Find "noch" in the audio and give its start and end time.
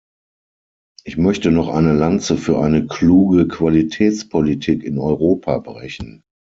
1.51-1.67